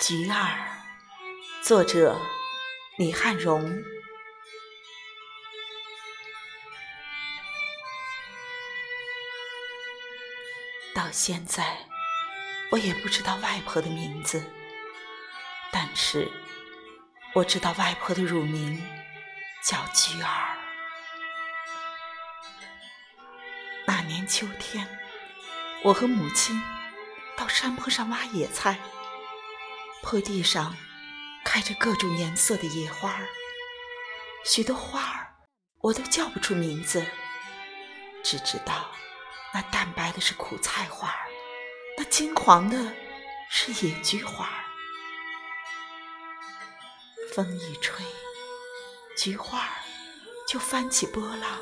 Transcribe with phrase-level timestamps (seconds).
[0.00, 0.68] 菊儿，
[1.62, 2.20] 作者
[2.98, 3.82] 李汉荣。
[10.94, 11.78] 到现在，
[12.70, 14.44] 我也不知道外婆的名字，
[15.72, 16.30] 但是
[17.32, 18.80] 我知道外婆的乳名
[19.62, 20.56] 叫菊儿。
[23.86, 24.86] 那年秋天，
[25.84, 26.62] 我和母亲
[27.36, 28.80] 到山坡上挖野菜。
[30.02, 30.74] 坡地上
[31.44, 33.28] 开着各种颜色的野花儿，
[34.46, 35.34] 许多花儿
[35.80, 37.04] 我都叫不出名字，
[38.22, 38.90] 只知道
[39.52, 41.28] 那淡白的是苦菜花儿，
[41.98, 42.94] 那金黄的
[43.50, 44.64] 是野菊花儿。
[47.34, 48.02] 风一吹，
[49.18, 49.72] 菊花儿
[50.48, 51.60] 就翻起波浪，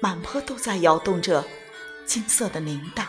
[0.00, 1.44] 满坡都在摇动着
[2.04, 3.06] 金色的铃铛。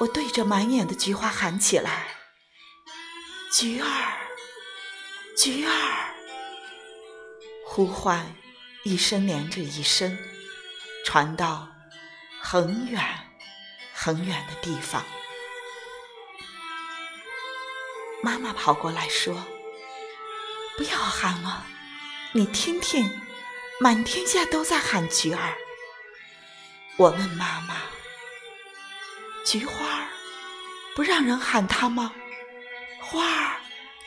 [0.00, 2.06] 我对着满眼的菊花喊起来。
[3.52, 3.86] 菊儿，
[5.36, 6.14] 菊儿，
[7.66, 8.34] 呼唤
[8.82, 10.18] 一声连着一声，
[11.04, 11.68] 传到
[12.40, 13.04] 很远
[13.92, 15.04] 很远的地方。
[18.22, 19.44] 妈妈跑过来说
[20.78, 21.66] ：“不要喊了，
[22.32, 23.20] 你听听，
[23.80, 25.58] 满天下都在喊菊儿。”
[26.96, 27.82] 我问妈妈
[29.50, 30.06] ：“菊花儿
[30.94, 32.14] 不让人喊它吗？”
[33.02, 33.56] 花儿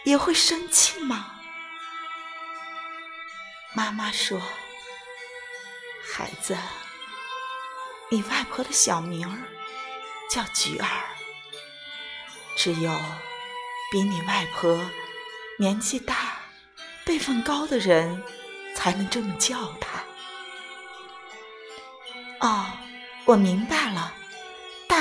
[0.06, 1.42] 也会生气吗？
[3.74, 4.42] 妈妈说
[6.02, 6.58] ：“孩子，
[8.10, 9.38] 你外婆的小名儿
[10.32, 10.88] 叫菊儿，
[12.56, 12.98] 只有
[13.92, 14.90] 比你外婆
[15.60, 16.38] 年纪大、
[17.04, 18.24] 辈分高的人
[18.78, 20.02] 才能这么叫她。”
[22.48, 22.72] 哦，
[23.26, 24.14] 我明白了，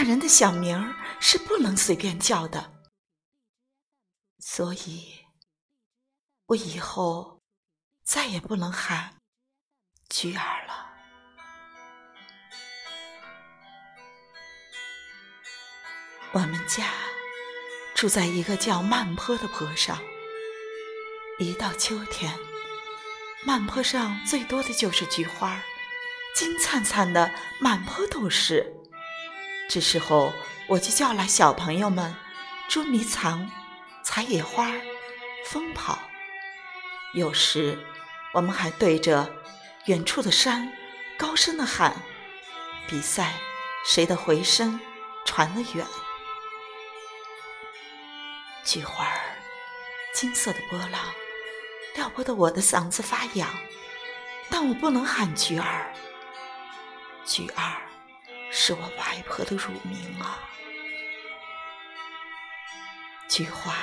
[0.02, 2.72] 人的小名儿是不能随便叫的。
[4.38, 5.24] 所以，
[6.46, 7.40] 我以后
[8.02, 9.16] 再也不能喊
[10.08, 10.90] 菊儿了。
[16.32, 16.92] 我们家
[17.94, 20.02] 住在一个叫慢坡的坡上，
[21.38, 22.36] 一到秋天，
[23.44, 25.62] 慢坡上最多的就是菊花，
[26.34, 28.81] 金灿灿的，满坡都是。
[29.72, 30.34] 这时候，
[30.66, 32.14] 我就叫来小朋友们
[32.68, 33.50] 捉迷藏。
[34.02, 34.70] 采野花，
[35.46, 35.98] 疯跑。
[37.14, 37.78] 有时，
[38.34, 39.34] 我们还对着
[39.86, 40.70] 远处的山
[41.16, 41.96] 高声的喊，
[42.86, 43.32] 比赛
[43.86, 44.78] 谁的回声
[45.24, 45.86] 传得远。
[48.62, 49.38] 菊花儿，
[50.12, 51.00] 金色的波浪，
[51.94, 53.48] 撩拨得我的嗓子发痒。
[54.50, 55.94] 但我不能喊菊儿，
[57.24, 57.80] 菊儿
[58.52, 60.38] 是我外婆的乳名啊。
[63.28, 63.74] 菊花，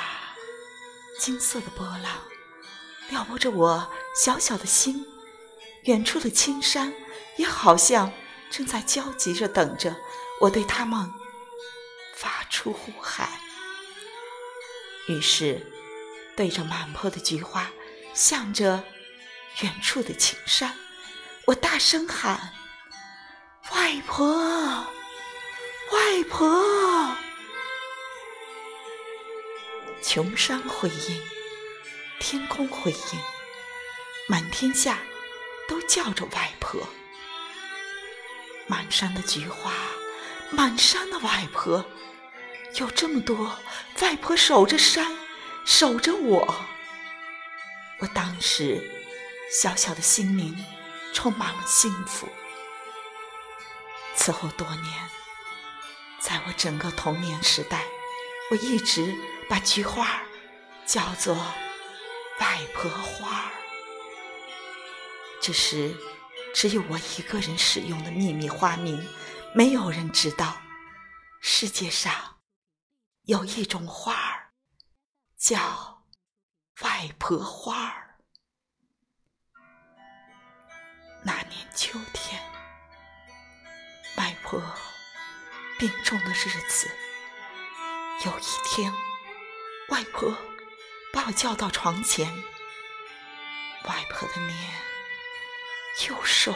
[1.19, 2.21] 金色的波浪，
[3.09, 5.05] 撩拨着我小小的心。
[5.83, 6.93] 远处的青山，
[7.37, 8.11] 也好像
[8.51, 9.95] 正在焦急着等着
[10.41, 11.11] 我对他们
[12.15, 13.27] 发出呼喊。
[15.07, 15.65] 于是，
[16.37, 17.71] 对着满坡的菊花，
[18.13, 18.83] 向着
[19.61, 20.75] 远处的青山，
[21.45, 22.53] 我大声喊
[23.79, 24.35] ：“外婆，
[25.93, 27.15] 外婆！”
[30.03, 31.21] 琼山回应，
[32.19, 33.19] 天空回应，
[34.27, 34.99] 满天下
[35.65, 36.81] 都叫着外婆。
[38.67, 39.71] 满山的菊花，
[40.51, 41.85] 满山的外婆，
[42.75, 43.57] 有这么多
[44.01, 45.17] 外婆守着山，
[45.63, 46.53] 守着我。
[47.99, 48.83] 我当时
[49.49, 50.53] 小小的心灵
[51.13, 52.27] 充满了幸福。
[54.21, 55.09] 此后多年，
[56.19, 57.85] 在我整个童年时代，
[58.51, 59.15] 我一直。
[59.49, 60.21] 把菊花
[60.85, 61.35] 叫做
[62.39, 63.51] 外婆花儿，
[65.41, 65.97] 这是
[66.53, 69.03] 只有我一个人使用的秘密花名，
[69.55, 70.61] 没有人知道。
[71.41, 72.41] 世界上
[73.23, 74.51] 有一种花儿
[75.35, 76.03] 叫
[76.81, 78.19] 外婆花儿。
[81.23, 82.39] 那年秋天，
[84.49, 84.59] 婆
[85.77, 86.89] 病重的日子，
[88.25, 88.91] 有一天。
[89.89, 90.35] 外婆
[91.13, 92.27] 把我叫到床前，
[93.83, 94.57] 外婆的脸
[96.07, 96.51] 又瘦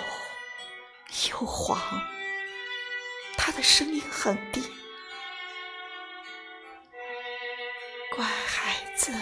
[1.30, 1.80] 又黄，
[3.38, 4.74] 她的声音很低
[8.16, 9.14] ：“乖孩子，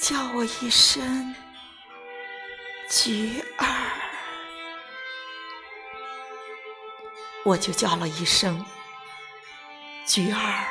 [0.00, 1.34] 叫我一声
[2.88, 3.92] 菊儿。”
[7.48, 8.62] 我就叫了一声
[10.06, 10.66] “菊儿”，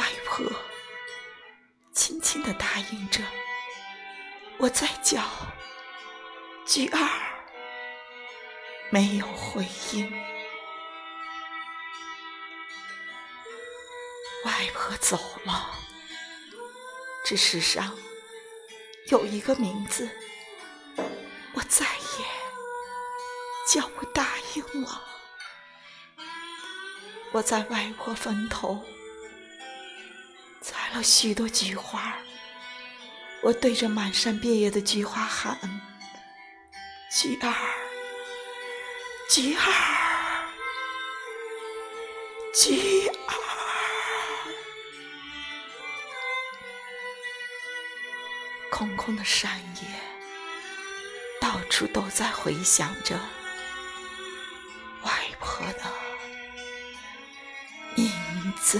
[0.00, 0.50] 外婆
[1.92, 3.22] 轻轻的答应着，
[4.56, 5.22] 我再叫
[6.64, 6.98] “菊儿”，
[8.88, 10.10] 没有回应。
[14.46, 15.70] 外婆走了，
[17.26, 17.94] 这世上
[19.08, 20.08] 有一个名字，
[21.52, 22.43] 我再也
[23.74, 24.24] 叫不答
[24.54, 25.02] 应了。
[27.32, 28.84] 我在外婆坟头
[30.60, 32.16] 采了许多菊花，
[33.42, 35.58] 我对着满山遍野的菊花喊
[37.10, 37.52] ：“菊儿，
[39.28, 40.46] 菊儿，
[42.54, 43.34] 菊儿。”
[48.70, 49.88] 空空的山野，
[51.40, 53.18] 到处都在回响着
[55.66, 55.80] 我的
[57.96, 58.10] 影
[58.60, 58.78] 子